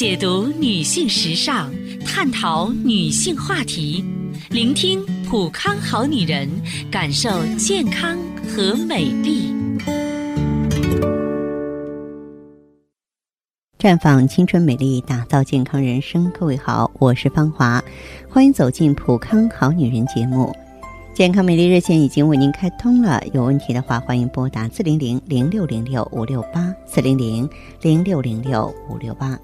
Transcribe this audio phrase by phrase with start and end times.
[0.00, 1.70] 解读女性时尚，
[2.06, 4.02] 探讨女性话题，
[4.48, 6.48] 聆听普康好女人，
[6.90, 8.18] 感受健康
[8.48, 9.52] 和美丽。
[13.78, 16.32] 绽放青春美丽，打造健康人生。
[16.32, 17.84] 各位好，我是芳华，
[18.26, 20.50] 欢迎走进普康好女人节目。
[21.12, 27.46] 健康美丽热线已经为您开通了，有问题的话欢迎拨打四零零零六零六五六八四零零
[27.82, 29.38] 零六零六五六八。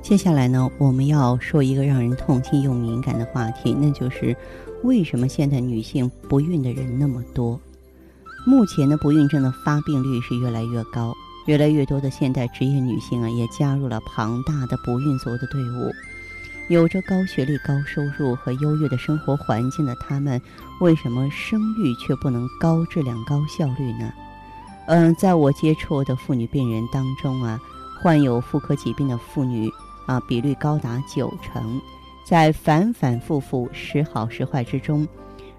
[0.00, 4.34] 接下来呢，我们要说一个让人痛心又敏感的话题，那就是
[4.82, 7.60] 为什么现在女性不孕的人那么多？
[8.46, 11.12] 目前的不孕症的发病率是越来越高，
[11.46, 15.92] 越来越多的现代职业女性啊，也加入了庞大的不孕族的队伍。
[16.68, 20.40] 有着高学历、高收入和优越的生活环境的她们，
[20.80, 24.10] 为什么生育却不能高质量、高效率呢？
[24.86, 27.60] 嗯，在我接触的妇女病人当中啊，
[28.00, 29.70] 患有妇科疾病的妇女。
[30.08, 31.78] 啊，比率高达九成，
[32.26, 35.06] 在反反复复、时好时坏之中，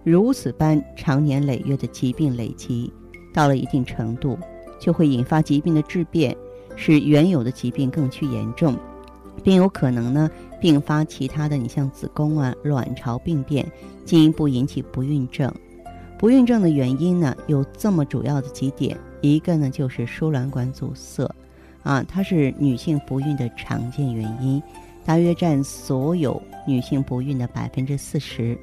[0.04, 2.92] 如此般长年累月的疾病累积，
[3.32, 4.36] 到了一定程度，
[4.80, 6.36] 就会引发疾病的质变，
[6.76, 8.76] 使原有的疾病更趋严重，
[9.44, 10.28] 并有可能呢
[10.60, 13.64] 并发其他的，你像子宫啊、卵巢病变，
[14.04, 15.54] 进一步引起不孕症。
[16.18, 21.30] 不孕症的原因呢有这么主要的几点，一个呢就是输卵管阻塞。
[21.90, 24.62] 啊，它是女性不孕的常见原因，
[25.04, 28.56] 大约占所有女性不孕的百分之四十。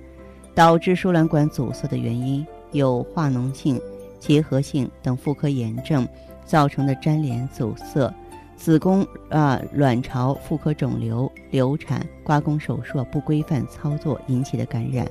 [0.55, 3.78] 导致输卵管阻塞的原因有化脓性、
[4.19, 6.08] 结核性等妇科炎症
[6.47, 8.10] 造成的粘连阻塞，
[8.56, 15.06] 子宫啊、卵巢妇科肿瘤、流产、刮宫手术不规范操作引起的感染，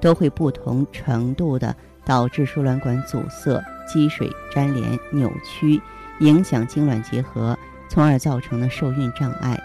[0.00, 5.80] 都会不同程度的导致输卵管阻塞、积水、粘连、扭曲。
[6.20, 9.60] 影响精卵结合，从而造成了受孕障碍。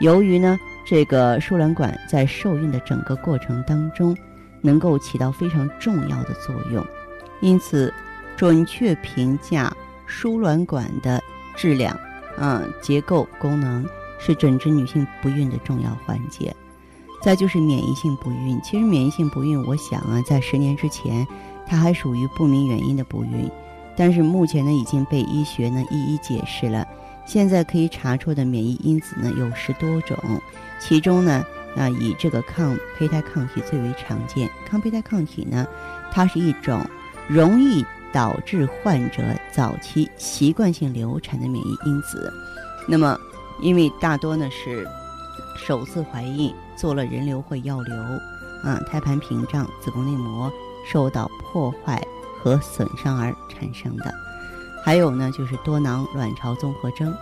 [0.00, 4.16] 由于呢，这个输卵管在受孕的整个过程当中，
[4.60, 6.84] 能够起到非常重要的作用，
[7.40, 7.92] 因此，
[8.36, 9.72] 准确评价
[10.06, 11.22] 输卵管的
[11.56, 11.98] 质量、
[12.36, 13.86] 啊结构、功能，
[14.18, 16.54] 是诊治女性不孕的重要环节。
[17.22, 21.24] 再就是免疫性不孕，其实免疫性不孕，我想啊，在十年之前，
[21.64, 23.48] 它还属于不明原因的不孕。
[23.96, 26.86] 但是目前呢，已经被医学呢一一解释了。
[27.24, 30.16] 现在可以查出的免疫因子呢有十多种，
[30.80, 31.44] 其中呢
[31.76, 34.50] 啊以这个抗胚胎抗体最为常见。
[34.66, 35.66] 抗胚胎抗体呢，
[36.10, 36.84] 它是一种
[37.28, 42.32] 容易导致患者早期习惯性流产的免疫因子。
[42.88, 43.16] 那么，
[43.60, 44.84] 因为大多呢是
[45.56, 47.96] 首次怀孕做了人流或药流，
[48.64, 50.50] 啊胎盘屏障、子宫内膜
[50.90, 52.02] 受到破坏。
[52.42, 54.12] 和损伤而产生的，
[54.84, 57.14] 还有呢，就是多囊卵巢综合征。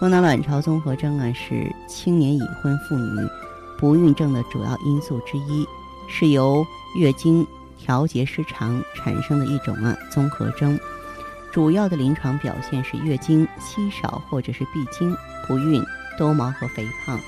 [0.00, 3.28] 多囊卵巢综合征啊，是青年已婚妇女
[3.78, 5.66] 不孕症的主要因素之一，
[6.08, 6.64] 是由
[6.96, 7.46] 月经
[7.78, 10.78] 调节失常产生的一种啊综合征。
[11.52, 15.14] 主要的临床表现是月经稀少或者是闭经、
[15.46, 15.84] 不孕、
[16.16, 17.20] 多毛和肥胖，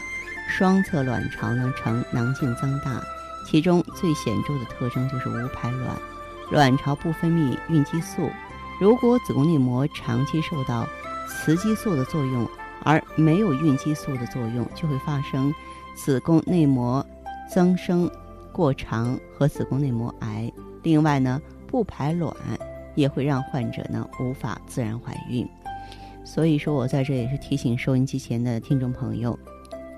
[0.49, 3.03] 双侧卵巢呢呈囊性增大，
[3.47, 5.95] 其中最显著的特征就是无排卵。
[6.51, 8.31] 卵巢不分泌孕激素，
[8.81, 10.87] 如果子宫内膜长期受到
[11.27, 12.49] 雌激素的作用，
[12.83, 15.53] 而没有孕激素的作用，就会发生
[15.95, 17.05] 子宫内膜
[17.51, 18.11] 增生
[18.53, 20.53] 过长和子宫内膜癌。
[20.83, 22.35] 另外呢，不排卵
[22.95, 25.49] 也会让患者呢无法自然怀孕。
[26.25, 29.39] 所以说我在这也是提醒收音机前的听众朋友，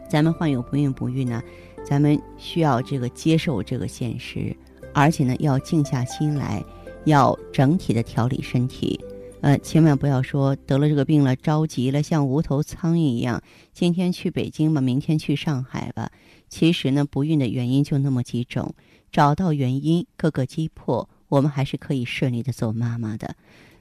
[0.08, 1.42] 咱们患有不孕不育呢，
[1.84, 4.56] 咱们需要这个接受这个现实。
[4.96, 6.64] 而且呢，要静下心来，
[7.04, 8.98] 要整体的调理身体，
[9.42, 13.42] 呃，千万不要说得了这个病了着急了，像无头苍蝇一样，
[13.74, 16.10] 今天去北京吧，明天去上海吧。
[16.48, 18.74] 其实呢，不孕的原因就那么几种，
[19.12, 23.36] 找到原因，各个击破，我们还是可以顺利的做妈妈的。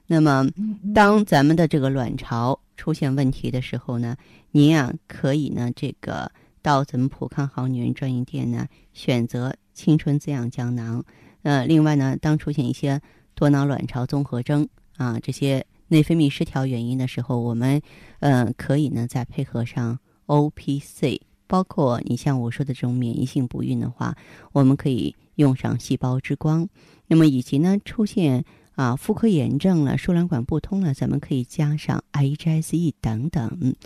[0.06, 0.46] 那么，
[0.94, 4.14] 当咱们的这个卵巢出现问题的时候呢，
[4.50, 6.30] 您啊可以呢这个
[6.60, 9.54] 到咱们普康好女人专营店呢选择。
[9.76, 11.04] 青春滋养胶囊，
[11.42, 13.00] 呃，另外呢，当出现一些
[13.34, 17.80] 多囊卵巢综合征啊，这些内分泌失调原因的时候，我们
[18.20, 24.16] 呃可以呢再配合上 O P C，包括你像我说的这种免疫性不孕的话，
[24.52, 26.66] 我们可以用上细胞之光。
[27.06, 28.44] 那么以及呢出现
[28.74, 33.76] 啊妇科炎症了、输卵管不通了，咱们可以加上 H S E 等等。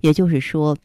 [0.00, 0.78] 也就是说，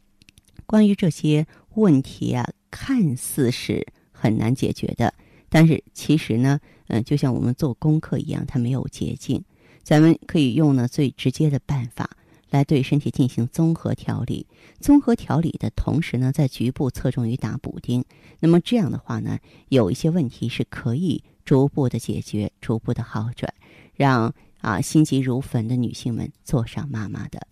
[0.66, 1.46] 关于这些
[1.76, 3.86] 问题啊，看似是。
[4.26, 5.14] 很难解决的，
[5.50, 9.44] 但是其实呢，嗯，就像我们做功课一样，它没有捷径。
[9.84, 12.10] 咱们可以用呢最直接的办法
[12.50, 14.48] 来对身体进行综合调理。
[14.80, 18.04] 综合调理的同时呢，在局部侧重于打补丁。
[18.40, 19.38] 那么这样的话呢，
[19.70, 23.54] 有一些问题是可以逐步的解决，逐步的好转，
[23.94, 27.46] 让啊心急如焚的女性们做上妈妈的。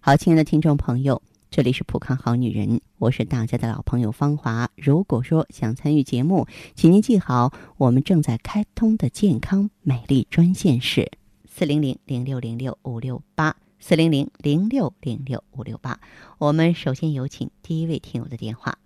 [0.00, 1.20] 好，亲爱的听众朋友。
[1.50, 4.68] 这里是普康好女人，我是大家的老朋友芳华。
[4.76, 11.10] 如果说想参与节目，请您记好，我们正在开通的健康美丽专线是
[11.46, 15.98] 四零零零六零六五六八四零零零六零六五六八。
[16.38, 18.78] 我们首先有请第一位听友的电话。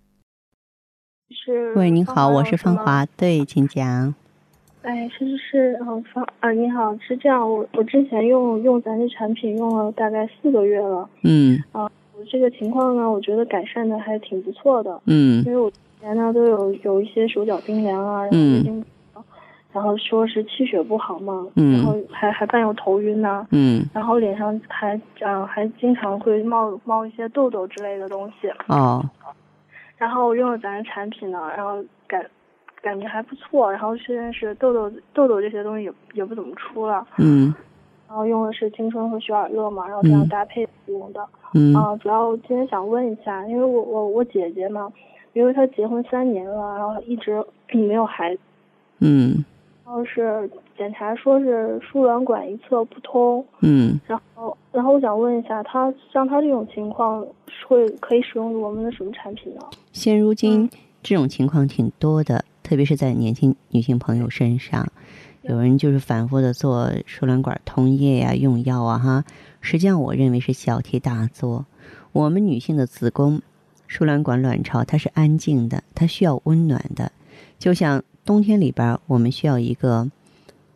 [1.29, 4.15] 是，喂，您好，我是芳华，对，请讲。
[4.81, 11.91] 哎，是是是，嗯，芳啊，你好，是这样，我我之前用用咱这产品用了大概四个月了，嗯，啊。
[12.29, 15.01] 这个情况呢，我觉得改善的还挺不错的。
[15.05, 18.85] 嗯，因为我之前呢都有有一些手脚冰凉啊，然后已经，
[19.71, 28.49] 然后说是气血不好嘛，嗯，然后还还伴有头晕呐，嗯，然后脸上还啊还经常会冒冒一些痘痘之类的东西。
[28.67, 29.03] 哦，
[29.97, 32.25] 然后我用了咱的产品呢，然后感
[32.81, 37.05] 感觉还不错，然后现在是痘痘痘痘这些东西也也不怎么出了。
[37.17, 37.53] 嗯。
[38.07, 41.25] 然后用的是青春和雪尔乐嘛，然后这样搭配用的。
[41.53, 41.73] 嗯。
[41.75, 44.91] 啊，主要今天想问一下，因为我我我姐姐嘛，
[45.33, 48.41] 因为她结婚三年了，然后一直没有孩子。
[48.99, 49.43] 嗯。
[49.85, 53.45] 然后是检查说是输卵管一侧不通。
[53.61, 53.99] 嗯。
[54.07, 57.25] 然后然后我想问一下，她像她这种情况
[57.67, 59.61] 会可以使用我们的什么产品呢？
[59.91, 60.69] 现如今
[61.03, 64.87] 这种情况挺多的，特别是在年轻女性朋友身上。
[65.47, 69.25] 有人就是反复的做输卵管通液呀，用药啊，哈，
[69.61, 71.65] 实际上我认为是小题大做。
[72.13, 73.39] 我们女性的子宫、
[73.85, 77.11] 输卵管、卵巢，它是安静的，它需要温暖的，
[77.59, 80.09] 就像冬天里边我们需要一个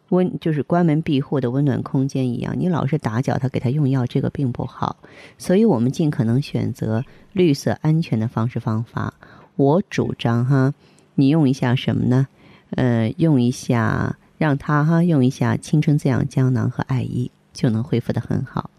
[0.09, 2.53] 温，就是关门闭户的温暖空间一样。
[2.55, 4.97] 你老是打搅它，给它用药，这个并不好。
[5.39, 9.15] 所以我们尽可能选择绿色、安全的方式方法。
[9.55, 10.75] 我主张哈，
[11.15, 12.27] 你用一下什么呢？
[12.75, 14.15] 呃，用一下。
[14.39, 18.71] 让他哈用一下青春滋养胶囊和艾依，就能恢复的很好。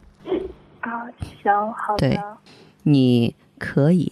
[0.80, 1.06] 啊，
[1.42, 2.38] 行，好的。
[2.82, 4.10] 你可以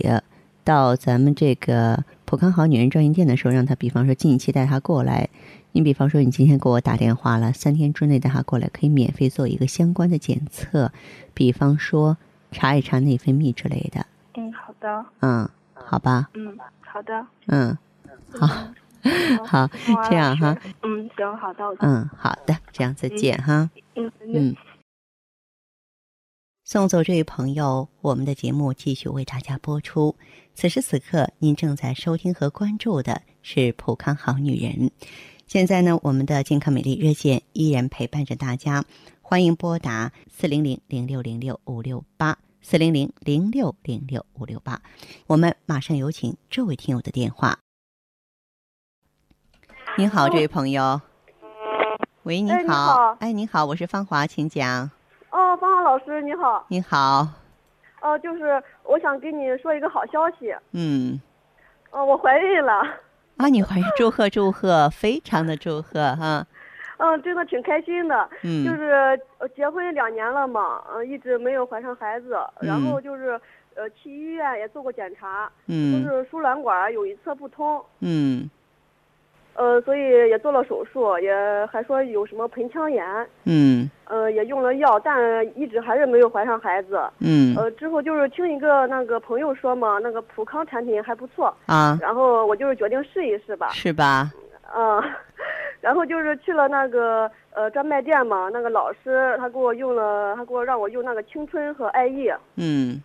[0.63, 5.31] 到咱们这个普康好女人专营店的时候，让他比方说近期带他过来。
[5.73, 10.93] 你比方说你今天给我打电话了，三天之内带他过来，可以免费做一个相关的检测，
[11.33, 12.19] 比方说
[12.53, 14.05] 查一查内分泌之类的。
[14.35, 15.07] 嗯，好的。
[15.21, 16.29] 嗯，好吧。
[16.35, 17.27] 嗯，好的。
[17.47, 17.79] 嗯，
[18.39, 18.47] 好。
[19.47, 19.69] 好，
[20.09, 20.57] 这样哈。
[20.83, 21.65] 嗯，行，好的。
[21.81, 23.71] 嗯，好的，这样再见哈。
[23.95, 24.57] 嗯嗯。
[26.65, 30.15] 送走这位朋友，我们的节目继续为大家播出。
[30.53, 34.73] 此时此刻，您正在收听和关注的是《普康好女人》。
[35.47, 38.85] 现在呢，我们的健康美丽热线依然陪伴着大家，
[39.23, 44.83] 欢迎拨打四零零零六零六五六八四零零零六零六五六八。
[45.27, 47.59] 我们马上有请这位听友的电话。
[49.99, 51.01] 您好，这位朋友。
[52.23, 53.17] 喂，你好。
[53.19, 54.89] 哎，你好，我是芳华，请讲。
[55.31, 56.65] 哦，芳华老师，你好。
[56.69, 57.27] 你好。
[58.01, 60.55] 哦，就是我想跟你说一个好消息。
[60.71, 61.21] 嗯。
[61.91, 62.75] 哦，我怀孕了。
[63.39, 66.47] 啊，你怀孕，祝贺祝贺，非常的祝贺哈。
[66.99, 68.31] 嗯， 真的挺开心的。
[68.45, 68.65] 嗯。
[68.65, 69.21] 就是
[69.57, 73.31] 结婚两年了嘛，嗯，一直没有怀上孩子，然后就是
[73.75, 77.85] 呃去医院也做过检查，嗯，就是输卵管有一侧不通。
[77.99, 78.49] 嗯。
[79.59, 80.01] 呃，所以
[80.31, 81.35] 也做了手术，也
[81.69, 83.05] 还说有什么盆腔炎。
[83.45, 83.91] 嗯。
[84.05, 87.01] 呃，也用了药，但一直还是没有怀上孩子。
[87.19, 87.57] 嗯。
[87.57, 91.53] 呃，之后就是听一个那个朋友说嘛，那个普康产品还不错。
[91.67, 91.99] 啊。
[92.01, 93.71] 然后我就是决定试一试吧。
[93.71, 94.31] 是吧？
[94.77, 95.03] 嗯。
[95.81, 102.31] 然后就是去了那个呃专卖店嘛，那个老师他给我用了，他给我让我用那个青春和爱意。
[102.57, 103.03] 嗯。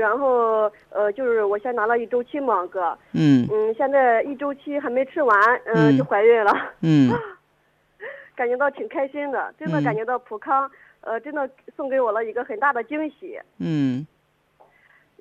[0.00, 2.96] 呃，然后呃，就是我先拿了一周期嘛，哥。
[3.12, 3.46] 嗯。
[3.50, 6.52] 嗯，现在一周期还没吃完，嗯，就怀孕了。
[6.80, 7.10] 嗯。
[8.34, 10.70] 感觉到挺开心的，真的感觉到普康，
[11.02, 13.38] 呃，真的送给我了一个很大的惊喜。
[13.58, 14.06] 嗯。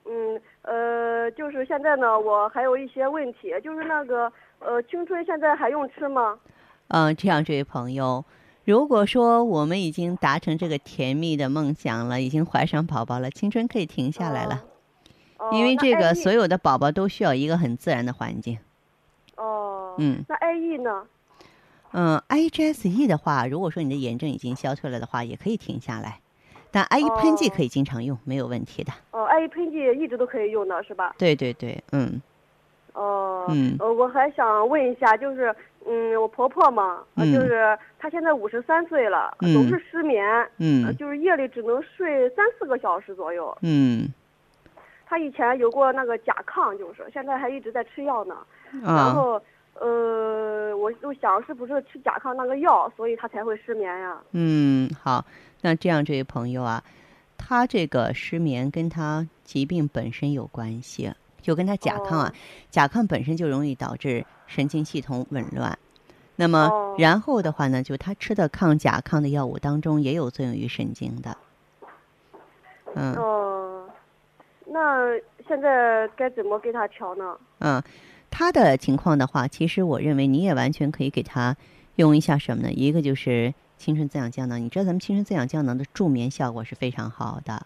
[0.06, 6.40] 嗯，呃，就是现在呢，我还有一些问题，就是那个呃，青春现在还用吃吗？
[6.88, 8.24] 嗯，这样，这位朋友。
[8.66, 14.64] 如果说我们已经达成这个甜蜜的梦想了，已经怀上宝宝了，青春可以停下来了，
[15.52, 18.58] 因为这个所有的宝宝都需要一个很自然的环境。
[19.36, 19.96] 哦。
[19.98, 20.24] 嗯。
[20.28, 21.04] 那 I E 呢？
[21.92, 26.20] 嗯，I G S E 的话，如果说你的炎症已经消退了的话，也可以停下来。
[26.72, 28.94] 但 I E 喷剂可以经常用，没有问题的。
[29.12, 31.16] 哦，I E 喷剂一直都可以用的是吧？
[31.18, 32.22] 对对对，嗯。
[32.94, 35.56] 哦，嗯呃，我还想问一下，就是，
[35.88, 43.56] 嗯，我婆婆嘛，呃嗯就是她现在五十三岁了，嗯总是失眠，呃嗯就是夜里只能睡三四个小时左右。
[43.62, 44.08] 嗯
[45.10, 48.36] 她以前有过那个甲亢，就是现在还一直在吃药呢。
[48.84, 49.42] 然啊，后，
[49.74, 54.16] 呃，我就想是不是吃甲亢那个药，所以他才会失眠呀？
[54.34, 55.26] 嗯，好，
[55.62, 56.84] 那这样这位朋友啊，
[57.40, 61.12] 他这个失眠跟他疾病本身有关系，
[61.42, 62.34] 就跟他甲亢啊，哦
[62.70, 65.76] 甲亢本身就容易导致神经系统紊乱。
[66.36, 71.36] 那么，哦然后的话呢，就他吃的抗甲亢的药物当中也有作用于神经的。
[72.96, 73.69] 嗯哦、
[74.72, 77.36] 那现在该怎么给他调呢？
[77.60, 77.82] 嗯，
[78.30, 81.58] 他的情况的话，其实我认为你也完全可以给他
[81.96, 82.72] 用一下什么呢？
[82.72, 87.66] 一个就是青春滋养胶囊，你知道咱们青春滋养胶囊的助眠效果是非常好的。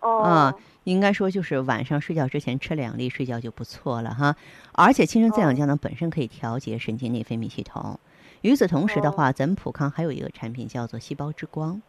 [0.00, 0.54] 哦，啊
[0.84, 4.36] 应该说就是晚上睡觉之前吃两粒，睡觉就不错了哈。
[4.72, 7.98] 而且青春滋养哦胶囊本身可以调节神经内分泌系统。
[8.42, 11.82] 与此同时的话，咱们普康还有一个产品叫做细胞之光。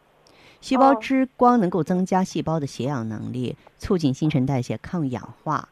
[0.61, 5.69] 细胞哦之光能够增加细胞的携氧能力，促进新陈代谢、抗氧化，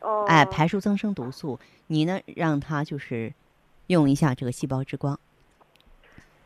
[0.00, 1.58] 哦，哎，排出增生毒素。
[1.88, 3.32] 你呢，让他就是
[3.88, 5.18] 用一下这个细胞之光，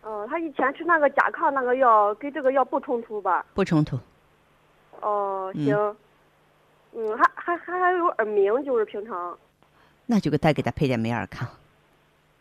[0.02, 3.44] 哦，他以前吃那个甲亢那个药，跟这个药不冲突吧？
[3.54, 3.98] 不冲突。
[5.02, 5.96] 哦，嗯行。
[6.98, 9.38] 嗯，还还还还有耳鸣，就是平常。
[10.06, 11.46] 那就给再给他配点美尔康。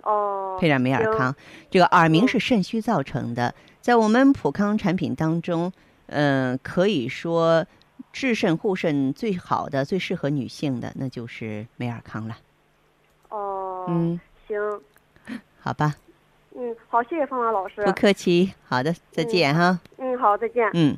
[0.03, 0.57] 哦。
[0.59, 1.35] 配点美尔康。
[1.69, 3.53] 这个耳鸣嗯是肾虚造成的，
[3.85, 5.71] 在我们普康产品当中，
[6.07, 7.63] 嗯、可以说
[8.11, 12.35] 治肾护肾最好的、最适合女性的，那就是美尔康了。
[13.29, 13.85] 哦。
[13.87, 14.57] 嗯，行。
[15.59, 15.93] 好吧，
[16.55, 17.83] 嗯，好，谢谢芳华老师。
[17.85, 18.51] 不客气。
[18.67, 19.79] 好的，再见哈。
[19.99, 20.67] 嗯，好，再见。
[20.73, 20.97] 嗯。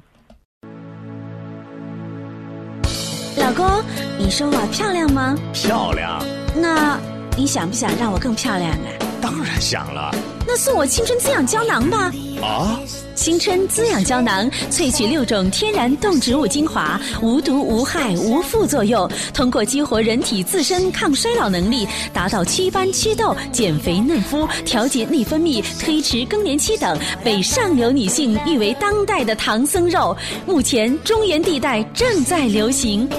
[3.38, 3.84] 老公，
[4.18, 5.36] 你说我漂亮吗？
[5.54, 6.24] 漂亮，
[6.56, 6.98] 那
[7.36, 8.88] 你想不想让我更漂亮啊？
[9.22, 10.10] 当然想了
[10.48, 12.12] 那送我青春滋养胶囊吧。
[12.42, 12.80] 啊！
[13.16, 30.16] 青春滋养胶囊萃取六种天然动植物精华，无毒无害无副作用，通过激活人体自身抗衰老能力，达到祛斑祛痘、减肥嫩肤、调节内分泌、推迟更年期等，被上流女性誉为当代的唐僧肉。
[30.46, 33.10] 目前中原地带正在流行。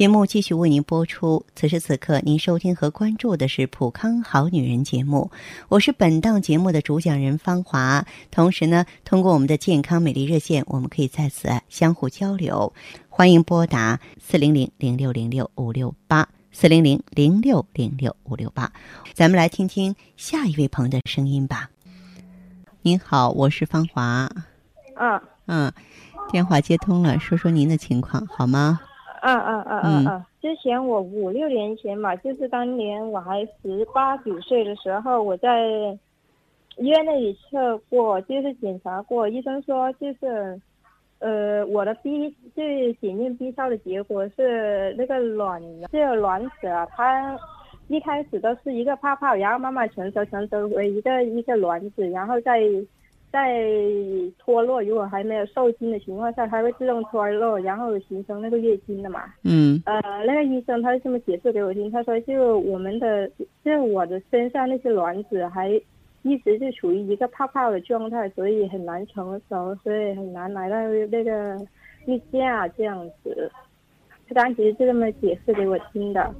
[0.00, 1.44] 节目继续为您播出。
[1.54, 5.30] 此时此刻，您收听和关注的是《普康好女人》节目，
[5.68, 8.02] 我是本档节目的主讲人芳华。
[8.30, 12.72] 同时呢，通过我们的健康美丽热线，我们可以在此相互交流。
[13.10, 18.72] 欢迎拨打四零零零六零六五六八四零零零六零六五六八。
[19.12, 21.68] 咱们来听听下一位朋友的声音吧。
[22.80, 24.30] 您好，我是芳华。
[24.98, 25.70] 嗯嗯，
[26.32, 28.80] 电话接通了，说说您的情况好吗？
[29.22, 30.06] 嗯嗯嗯嗯嗯。
[30.08, 35.66] 嗯，之前我五六年前嘛，就是当年我还十八九岁的时候，我在
[36.76, 40.58] 医院那里测过，就是检查过，医生说就是，
[41.18, 45.62] 呃，我的 B 就是检验 B 超的结果是那个卵，
[45.92, 47.38] 这个卵子啊，它
[47.88, 52.60] 一开始都是一个泡泡，然后慢慢成熟成熟为一个一个卵子，然后再
[53.32, 53.62] 在
[54.38, 59.22] 脱落，如果还没有受精的情况下，它会自动脱落，然后形成那个月经的嘛。
[59.44, 63.30] 嗯呃，那个医生他是这么解释给我听，他说就我们的，
[63.64, 65.70] 就我的身上那些卵子还
[66.22, 70.76] 一直是处于一个泡泡的状态，所以很难成熟，所以很难来到
[71.10, 71.56] 那个
[72.06, 73.50] 例假这样子。
[74.28, 76.34] 他当时是这么解释给我听的。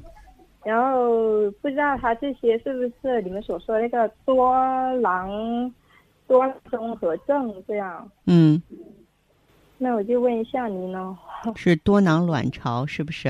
[0.63, 4.55] 然后不知道他这些是不是你们所说的那个多
[4.99, 5.73] 囊
[6.31, 8.09] 多综合症这样？
[8.27, 8.63] 嗯，
[9.79, 11.19] 那我就问一下您呢，
[11.57, 13.29] 是多囊卵巢是不是？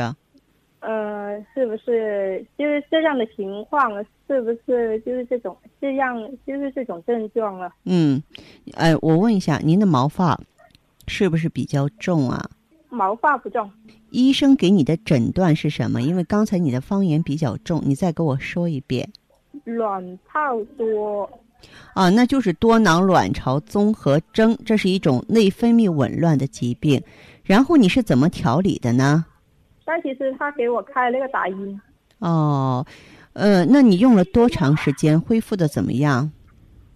[0.80, 3.90] 呃，是不是就是这样的情况？
[4.28, 6.14] 是不是就是这种这样
[6.46, 7.72] 就是这种症状了？
[7.86, 8.22] 嗯，
[8.74, 10.38] 哎，我问一下，您的毛发
[11.06, 12.50] 是不是比较重啊？
[12.90, 13.70] 毛发不重，
[14.10, 16.02] 医生给你的诊断是什么？
[16.02, 19.08] 因为刚才你的方言比较重，你再给我说一遍
[19.64, 21.30] 卵泡多，
[21.94, 22.08] 啊。
[22.10, 27.02] 那就是多囊卵巢综合征，这是一种内分泌紊乱的疾病。
[27.44, 29.24] 然后你是怎么调理的呢？
[29.84, 31.80] 但其实他给我开那个打阴，
[32.20, 32.86] 哦，
[33.32, 35.20] 呃，那你用了多长时间？
[35.20, 36.30] 恢复的怎么样？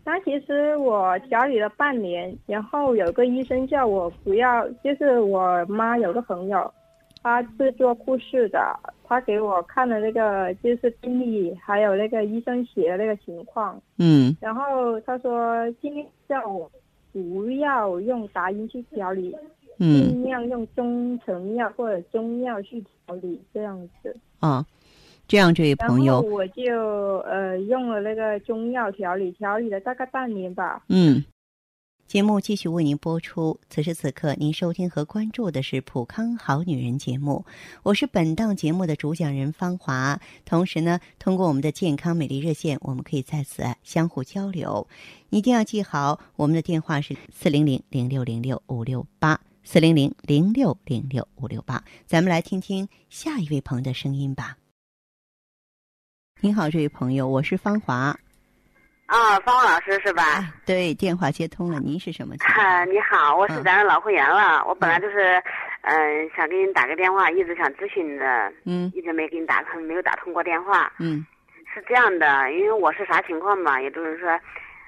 [0.05, 6.73] 那其实我调理了半年，然后有个医生叫我不要，就是我妈有个朋友，
[7.25, 8.79] 她是做护士的，
[9.09, 16.71] 他给我看了那个就是病历，还有那个医生写的那个情况，嗯然后他说尽量叫我
[17.15, 19.35] 不要用达音去调理，
[19.79, 24.15] 嗯尽量用中成药或者中药去调理这样子。
[24.41, 24.67] 啊，
[25.27, 30.83] 这样这位朋友，我就呃用了那个中药调理，调理了大概半年吧。
[30.91, 31.25] 嗯。
[32.15, 33.59] 节目继续为您播出。
[33.69, 37.45] 此时此刻，您收听和关注的是《普康好女人》节目，
[37.83, 40.21] 我是本档节目的主讲人芳华。
[40.45, 44.87] 同时呢，通过我们的健康美丽热线，我们可以在此相互交流。
[45.31, 51.83] 一定要记好，我们的电话是四零零零六零六五六八，四零零零六零六五六八。
[52.07, 54.57] 咱们来听听下一位朋友的声音吧。
[56.43, 58.17] 您好，这位朋友，我是芳华。
[59.07, 60.23] 啊，方老师是吧？
[60.23, 62.91] 哎，对，电话接通了，您是什么情啊，况？
[62.91, 64.65] 你好，我是咱的老会员了。
[64.67, 65.43] 我本来嗯就是，
[65.83, 70.91] 嗯、想给你打个电话，一直想咨询的，嗯一直没给你打通，没有打通过电话。
[70.99, 71.25] 嗯
[71.73, 74.29] 是这样的，因为我是啥情况嘛，也就是说，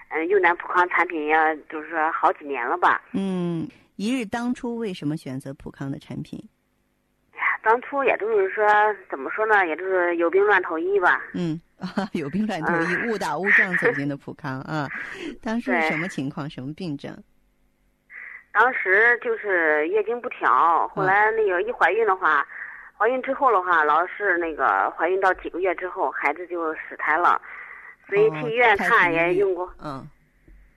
[0.09, 3.03] 嗯、用咱普康产品呀，就是说好几年了吧。
[3.13, 6.43] 嗯，一日当初为什么选择普康的产品？
[7.67, 8.65] 当初也就是说，
[9.11, 11.21] 怎么说呢，也就是有病乱投医吧。
[11.35, 14.87] 嗯，啊，有病乱投医，误打误撞 走进的普康啊。
[15.43, 16.49] 当时什么情况？
[16.49, 17.13] 什么病症？
[18.53, 22.47] 当时就是月经不调，后来那个一怀孕的话，
[22.97, 27.43] 怀孕之后的话，老是那个怀孕到几个月之后，孩子就死胎了，
[28.09, 30.09] 所以哦去医院看也用过，嗯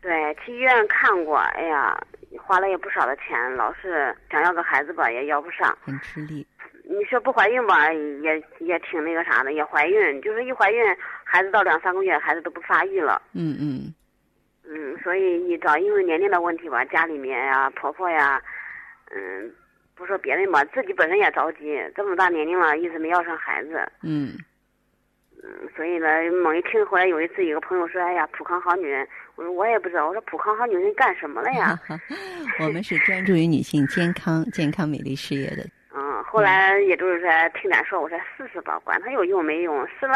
[0.01, 1.95] 对，去医院看过，哎呀，
[2.41, 5.77] 花了也不少的钱，老是想要个孩子吧，也要不上。
[5.83, 6.45] 很吃力。
[6.91, 10.83] 你说不怀孕吧，也也挺那个啥的，也怀孕，就是一怀孕，
[11.23, 13.21] 孩子到两三个月，孩子都不发育了。
[13.33, 13.93] 嗯嗯
[14.65, 18.41] 嗯，所以你找因为年龄的问题吧，家里面呀、婆婆呀，
[19.11, 19.51] 嗯，
[19.93, 24.33] 不说别人吧，自己本身也着急，这么大年龄了，一直没要上孩子，嗯
[25.43, 26.07] 嗯，所以呢，
[26.43, 31.79] 猛一听，后来有一次有个朋友说，哎呀，普康好女人，我说我也不知道，我说普康好女人干什么了呀？
[32.59, 35.63] 我们是专注于女性健康、健康美丽事业的。
[36.29, 40.13] 嗯，后来也就是说听咱说，我说试试吧，管它有用没用，试了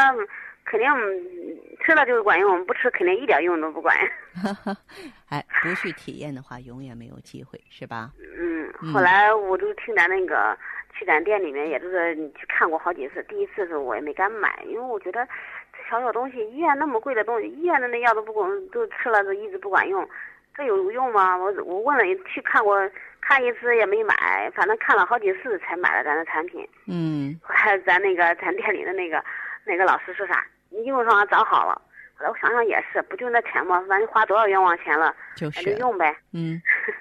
[0.64, 3.94] 肯定嗯吃了就是管用，不吃肯定一点用都不管。
[5.28, 8.10] 哎，不去体验的话，永远没有机会，是吧？
[8.38, 10.56] 嗯嗯，后来我就听咱那个
[10.96, 13.22] 去咱店里面，也就是去看过好几次。
[13.24, 15.26] 第一次的时候我也没敢买，因为我觉得
[15.72, 20.08] 这小小东西，医院那么贵的东西，医院的那药都不管，都吃了都一直不管用，
[20.56, 21.36] 这有用吗？
[21.36, 22.78] 我我问了去看过，
[23.20, 26.68] 看一次也没买，反正看了好几次才买了咱的产品。
[26.86, 29.22] 嗯后来咱那个咱店里的那个
[29.64, 31.80] 那个老师说啥，你用上早好了。
[32.16, 33.84] 后来我想想也是，不就那钱吗？
[33.88, 36.16] 反正花多少冤枉钱了，那就是就用呗。
[36.32, 36.60] 嗯。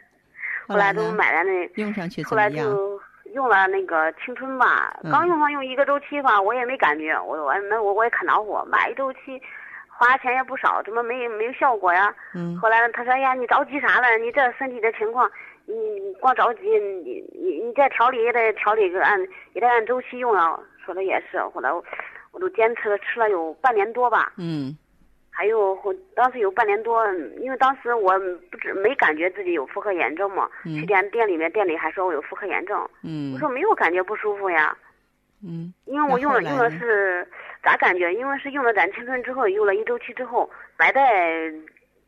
[0.68, 1.12] 后来都？
[1.12, 2.38] 买了那用上去怎后？
[2.38, 3.00] 来就
[3.34, 9.42] 用了那个青春吧，嗯刚用上用一个周期吧，我也没感觉，我我那我我也可恼火，买一周期，
[9.96, 12.14] 花钱也不少，怎么没没有效果呀？
[12.36, 14.18] 嗯后来，他说哎呀，你着急啥了？
[14.18, 15.30] 你这身体的情况，
[15.66, 19.20] 你你光着急，你你你再调理也得调理个按
[19.54, 20.60] 也得按周期用啊。
[20.86, 21.84] 说的也是，后来我
[22.32, 24.76] 我都坚持了吃了有半年多吧，嗯
[25.36, 27.04] 还有我当时有半年多，
[27.40, 28.20] 因为当时我
[28.52, 34.76] 不知没感觉自己有妇科炎症嘛，嗯去店店里面店里还说我有妇科炎症，嗯我说没有感觉不舒服呀，
[35.44, 37.28] 嗯因为我用了用的是
[37.64, 38.14] 咋感觉？
[38.14, 41.02] 因为是用了咱青春之后，用了一周期之后，白带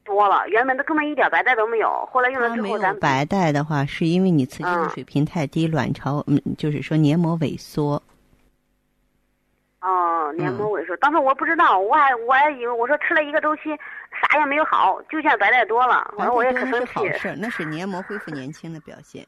[0.03, 8.03] 多了，原本都根本一点白带都没有，后来用了之后咱白带的话，是因为你雌激素嗯水平太低，卵巢嗯，就是说黏膜萎缩。
[9.81, 10.97] 哦，黏膜嗯萎缩。
[10.97, 13.63] 当时我不知道，我还我还以为我说吃了一个周期，
[14.11, 19.25] 啥也没有好，就见白带多了，反正我也可生白带多那是好，事， 那是黏膜恢复年轻的表现。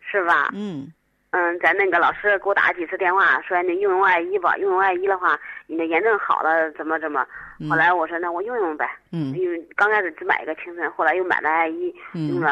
[0.00, 0.50] 是吧？
[0.54, 0.92] 嗯
[1.32, 7.26] 嗯，咱那个老师给我打了几次电话，说你用用艾依吧，用用艾依的话，你的炎症好了，怎么怎么。
[7.58, 12.50] 嗯后来我说那我用用呗，嗯因为刚开始只买一个青春，后来又买了艾依，用嗯了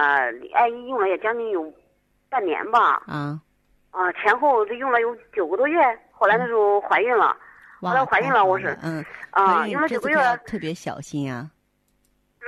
[0.55, 1.71] 艾依用了也将近有
[2.29, 3.38] 半年吧，啊，
[3.90, 5.81] 啊前后就用了有九个多月，
[6.12, 7.37] 后来那时候怀孕了，
[7.81, 10.16] 哇后来怀孕了我是嗯啊用了九个月
[10.47, 11.51] 特别小心啊。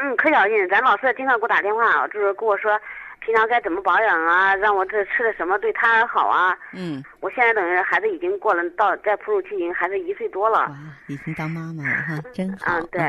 [0.01, 2.81] 嗯，可小心，咱老师经常给我打电话，就是跟我说
[3.25, 6.59] 平常该怎么保养啊，让我这吃的什么对胎儿好啊。
[6.73, 12.79] 嗯，我现在等于孩子已经过了到在哺乳期，已经孩子一岁多了，哇，已经当妈妈了哈，真好。
[12.79, 13.01] 嗯，对，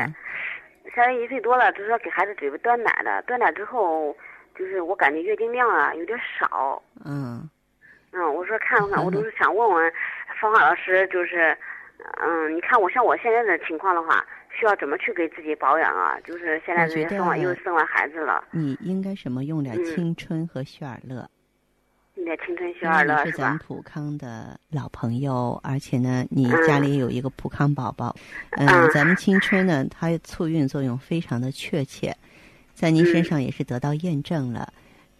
[0.94, 4.16] 现在一岁多了，就是说给孩子准备端奶了，端奶之后，
[4.56, 6.80] 就是我感觉月经量啊有点少。
[7.04, 7.48] 嗯
[8.12, 9.92] 嗯，我说看看，我都是想问问
[10.40, 11.56] 方法老师，就是，
[12.22, 14.24] 嗯，你看我像我现在的情况的话，
[14.58, 16.18] 需要怎么去给自己保养啊？
[16.20, 21.28] 就是现在我觉得这生完又生完孩子了，你应该什么用点嗯青春和雪尔乐。
[22.14, 23.58] 用点青春学因为儿了是你是咱们？
[23.58, 28.14] 普康的老朋友，而且呢，你嗯家里有一个普康宝宝。
[28.52, 32.16] 嗯，嗯咱们青春呢，它促孕作用非常的确切。
[32.72, 34.72] 在您身嗯上也是得到验证了。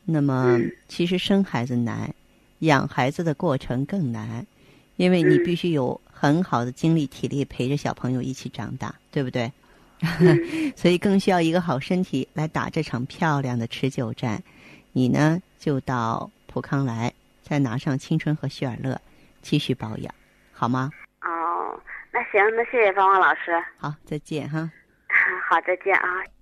[0.04, 2.14] 那么，嗯其实生孩子难，
[2.60, 4.46] 养孩子的过程更难，
[4.96, 9.52] 因为你嗯必须有很好的精力、体力陪着小朋友一起长大，对不对？
[10.20, 14.42] 嗯 所以更需要一个好身体来打这场漂亮的持久战。
[14.92, 19.00] 你呢，就到普康来，再拿上青春和血尔乐，
[19.42, 20.14] 继续保养，
[20.52, 20.90] 好吗？
[21.22, 21.80] 哦，
[22.12, 24.70] 那行，那谢谢芳芳老师，好，再见哈。
[25.48, 26.33] 好，再见啊。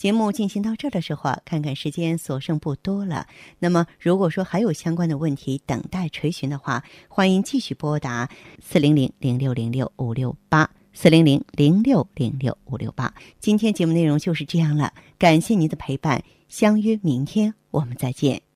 [0.00, 3.26] 节目进行到这儿的时候啊，看看时间所剩不多了。
[3.58, 8.30] 那么，如果说还有相关的问题等待垂询的话，欢迎继续拨打
[8.62, 13.12] 四零零零六零六五六八四零零零六零六五六八。
[13.40, 18.49] 今天节目内容就是这样了，感谢您的陪伴，相约明天我们再见。